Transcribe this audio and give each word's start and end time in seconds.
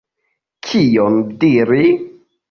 Kion 0.67 1.19
diri? 1.43 1.83